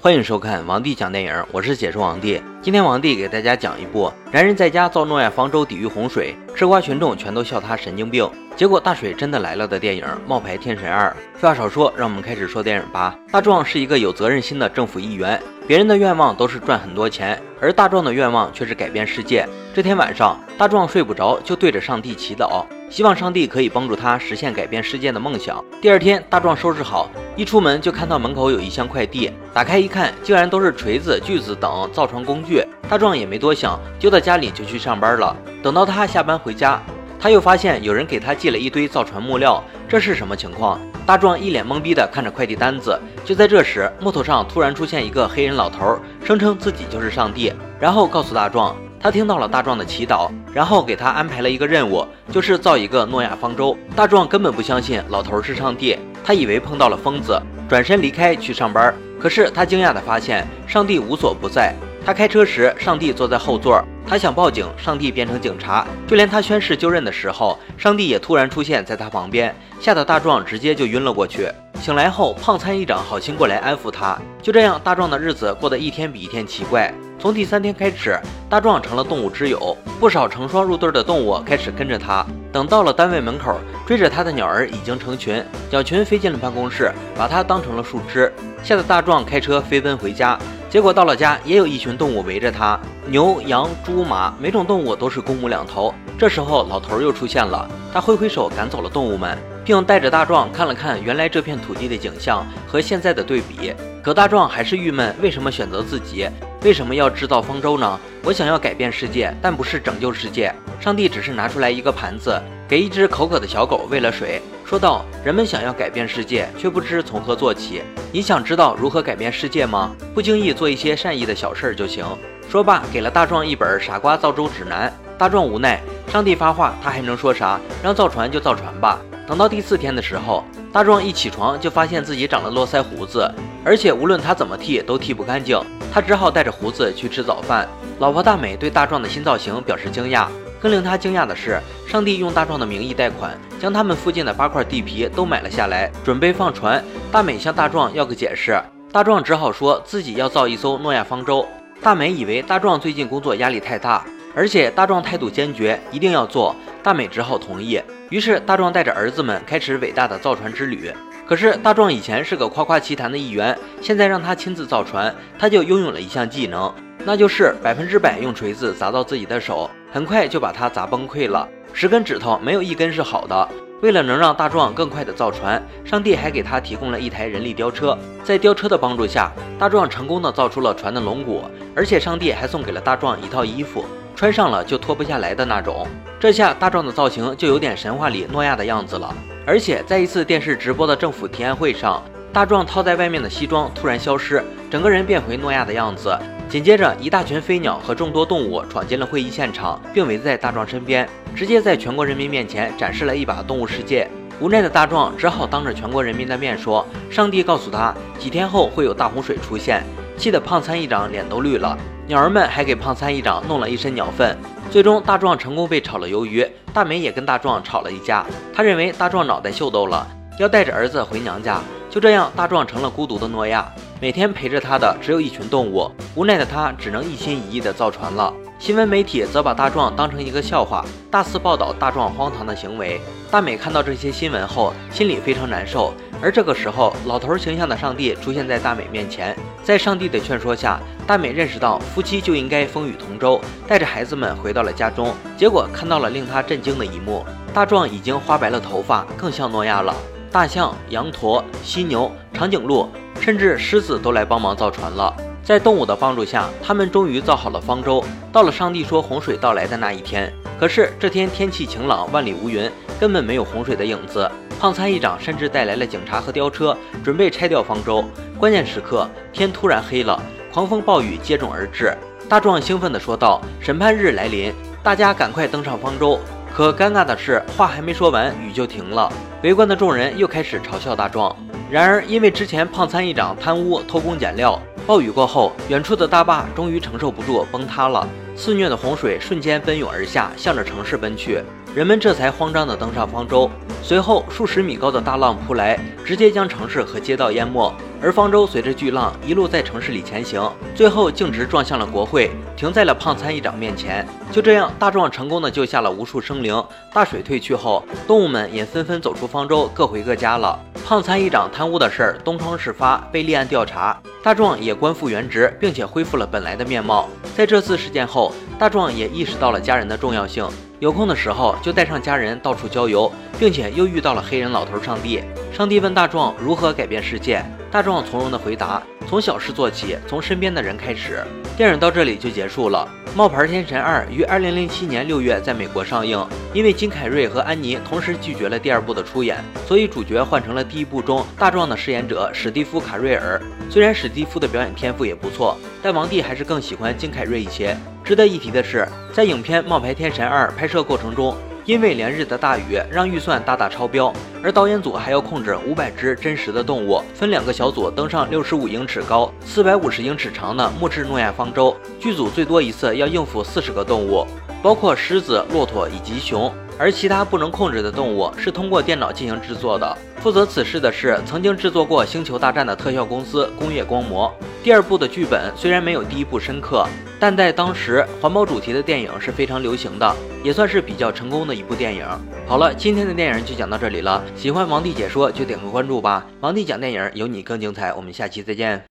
[0.00, 2.40] 欢迎收看王帝讲电影，我是解说王帝。
[2.62, 11.10] 今天王帝给大家讲一部男人在家造诺亚方舟抵御洪水，吃瓜群众全都笑他神经病，结果大水真的来了的电影《冒牌天神二》。
[11.36, 13.18] 废话少说，让我们开始说电影吧。
[13.32, 19.44] 大壮是一个有责任心的政府议员，别人的愿望都是赚很多钱，而大壮的愿望却是改变世界。
[19.74, 22.64] 这天晚上，大壮睡不着，就对着上帝祈祷。
[22.90, 25.62] 希望上帝可以帮助他实现改变世界的梦想。
[25.80, 32.64] 第二天，大壮收拾好，一出门就看到门口有一箱快递，打开一看，竟然都是锤子、锯子等造船工具。
[32.88, 35.36] 大壮也没多想，丢到家里就去上班了。
[35.62, 36.82] 等到他下班回家，
[37.20, 40.80] 他又发现有人给他寄了一堆造船木料，这是什么情况？
[41.04, 42.98] 大壮一脸懵逼地看着快递单子。
[43.22, 48.74] 就在这时，木头上突然出现一个黑人老头，声称自己就是上帝，然后告诉大壮。
[49.00, 53.76] 他听到了大壮的祈祷，然后给他安排了一个任务，就是造一个诺亚方舟。
[53.94, 58.92] 大壮根本不相信老头是上帝，他以为碰到了疯子，转身离开去上班。
[59.20, 61.74] 可是他惊讶地发现，上帝无所不在。
[62.04, 65.86] 他开车时，上帝坐在后座，他想报警，上帝变成警察。
[66.06, 71.48] 就连他宣誓就任的时候，上帝也突然出现在他旁边，吓得大壮直接就晕了过去。
[71.80, 74.18] 醒来后，胖参议长好心过来安抚他。
[74.42, 76.92] 就这样，大壮的日子过得一天比一天奇怪。
[77.18, 78.16] 从第三天开始，
[78.48, 82.24] 大壮成了动物之友，不少成双入对的动物开始跟着他。
[82.52, 90.38] 等到了单位门口，追着他的鸟儿已经成群，鸟群飞进了办公室，把它当成了树枝，吓得大壮开车飞奔回家。
[90.70, 95.94] 结果到了家，也有一群动物围着他，牛、羊、猪、马，每种动物都是公母两头。
[96.18, 103.72] 这时候，老头又出现了，他挥挥手赶走了动物们，并带着大壮看了看原来这片土地的景象和现在的对比。
[104.02, 106.28] 可大壮还是郁闷，为什么选择自己？
[106.62, 107.98] 为什么要制造方舟呢？
[108.22, 110.54] 我想要改变世界，但不是拯救世界。
[110.78, 112.38] 上帝只是拿出来一个盘子，
[112.68, 117.80] 给一只口渴的小狗喂了水，说道：“人们想要改变世界，却不知从何做起。
[118.12, 119.96] 你想知道如何改变世界吗？
[120.12, 122.04] 不经意做一些善意的小事儿就行。”
[122.50, 124.90] 说罢，给了大壮一本《傻瓜造舟指南》。
[125.18, 125.80] 大壮无奈，
[126.12, 127.58] 上帝发话，他还能说啥？
[127.82, 128.98] 让造船就造船吧。
[129.26, 133.26] 等到第四天的时候，大壮一起床就发现自己长了络腮胡子，
[133.64, 135.58] 而且无论他怎么剃都剃不干净。
[135.90, 137.66] 他只好带着胡子去吃早饭。
[138.00, 140.26] 老婆大美对大壮的新造型表示惊讶，
[140.60, 146.82] 更令他惊讶的是，上帝用大壮的名义贷款，将他们附近的八块地皮都买了下来，准备放船。
[147.12, 148.60] 大美向大壮要个解释，
[148.92, 151.46] 大壮只好说自己要造一艘诺亚方舟。
[151.80, 154.04] 大美以为大壮最近工作压力太大，
[154.34, 156.54] 而且大壮态度坚决，一定要做。
[156.82, 157.80] 大美只好同意。
[158.10, 160.90] 于是大壮带着儿子们开始伟大的造船之旅。
[161.26, 166.72] 可是大壮以前是个夸夸其谈的一员，现在让他亲自造船，他就拥有了一项技能，
[167.04, 171.48] 那就是百分之百用锤子砸到自己的手，很快就把他砸崩溃了。
[171.72, 173.48] 十根指头没有一根是好的。
[173.80, 177.96] 为了能让大壮更快的造船，上帝还给他提供了一台人力吊车。
[178.24, 181.44] 在吊车的帮助下，大壮成功的造出了船的龙骨，
[181.76, 183.84] 而且上帝还送给了大壮一套衣服，
[184.16, 185.86] 穿上了就脱不下来的那种。
[186.18, 189.14] 这下大壮的造型就有点神话里诺亚的样子了。
[189.46, 196.18] 而且在一次电视直播的政府提案会上，大壮套在外面的西装突然消失，整个人变回诺亚的样子。
[196.48, 204.08] 紧接着，一大群飞鸟和众多动物闯进了会议现场，并围在大壮身边，直接在全国人民面前展示了一把动物世界。
[204.40, 209.84] 无奈的大壮只好当着全国人民的面说：“上帝告诉他，几天后会有大洪水出现。”
[210.16, 211.78] 气得胖参议长脸都绿了。
[212.06, 214.36] 鸟儿们还给胖参议长弄了一身鸟粪。
[214.70, 216.46] 最终，大壮成功被炒了鱿鱼。
[216.72, 220.06] 大美也跟大壮吵了一架，他认为大壮脑袋秀逗了，
[220.38, 221.60] 要带着儿子回娘家。
[221.90, 223.70] 就这样，大壮成了孤独的诺亚，
[224.00, 225.90] 每天陪着他的只有一群动物。
[226.14, 228.32] 无奈的他只能一心一意的造船了。
[228.58, 233.00] 新闻媒体则把大壮当成一个笑话，大肆报道大壮荒唐的行为。
[233.30, 235.92] 大美看到这些新闻后，心里非常难受。
[236.20, 245.12] 而这个时候，老头形象的上帝出现在大美面前，在上帝的劝说下，大美认识到夫妻就应该风雨同舟，带着孩子们回到了家中。
[245.36, 249.94] 结果看到了令他震惊的一幕：大壮已经花白了头发，更像诺亚了。
[250.30, 252.88] 大象、羊驼、犀牛、长颈鹿，
[253.20, 255.14] 甚至狮子都来帮忙造船了。
[255.42, 258.04] 在动物的帮助下，他们终于造好了方舟。
[258.30, 260.30] 到了上帝说洪水到来的那一天，
[260.60, 262.70] 可是这天天气晴朗，万里无云，
[263.00, 264.30] 根本没有洪水的影子。
[264.60, 268.04] 胖参议长甚至带来了警察和吊车，准备拆掉方舟。
[268.38, 270.20] 关键时刻，天突然黑了，
[270.52, 271.96] 狂风暴雨接踵而至。
[272.28, 274.52] 大壮兴奋地说道：“审判日来临，
[274.82, 276.18] 大家赶快登上方舟。”
[276.58, 279.08] 可尴尬的是，话还没说完，雨就停了。
[279.44, 281.36] 围观的众人又开始嘲笑大壮。
[281.70, 288.04] 然而，因为之前胖参议长贪污偷工减料，暴雨过后，远处的大坝终于承受不住，崩塌了。
[288.34, 291.40] 肆虐的洪水瞬间奔涌而下，向着城市奔去。
[291.76, 293.48] 人们这才慌张地登上方舟。
[293.82, 297.72] 随后数十米高的大浪扑来，直接将城市和街道淹没。
[298.00, 304.06] 而方舟随着巨浪一路在城市里前行，最后径直撞向了国会，停在了胖参议长面前。
[304.30, 306.62] 就这样，大壮成功的救下了无数生灵。
[306.92, 310.58] 大水退去后，动物们也纷纷走出方舟，各回各家了。
[310.86, 314.00] 胖参议长贪污的事儿东窗事发，被立案调查。
[314.22, 317.08] 大壮也官复原职，并且恢复了本来的面貌。
[317.36, 320.46] 在这次事件后，大壮也意识到了家人的重要性。
[320.80, 325.22] 有空的时候就带上家人到处郊游，并且又遇到了黑人老头上帝。
[325.52, 331.24] 上帝问大壮如何改变世界，大壮从容的回答：从小事做起，从身边的人开始。
[331.56, 332.88] 电影到这里就结束了。
[333.16, 336.24] 《冒牌天神二》于二零零七年六月在美国上映。
[336.54, 343.40] 因为金凯瑞和安妮同时拒绝了第二部的出演，所以主角换成了第一部中大壮的饰演者史蒂夫·卡瑞尔。
[343.68, 347.76] 虽然史蒂夫的表演天赋也不错，但王帝还是更喜欢金凯瑞一些。
[348.08, 354.10] 值得一提的是，在影片《冒牌天神二》拍摄过程中，因为连日的大雨，让预算大大超标，
[354.42, 364.26] 而导演组还要控制五百只真实的动物，分两个小组登上六十五英尺高、四百五十英尺长的木质诺亚方舟，剧组最多一次要应付四十个动物，
[364.62, 369.98] 包括狮子、骆驼以及熊，而其他不能控制的动物是通过电脑进行制作的。
[370.20, 374.34] 负责此事的是曾经制作过《星球大战》的特效公司工业光魔。
[374.68, 376.86] 第二部的剧本虽然没有第一部深刻。
[377.18, 382.06] 但在当时，环保主题的电影是非常流行的，也算是比较成功的一部电影。
[382.46, 384.22] 好了，今天的电影就讲到这里了。
[384.36, 387.94] 喜欢王帝解说就点个关注吧，王帝讲电影有你更精彩。
[387.94, 388.84] 我们下期再见。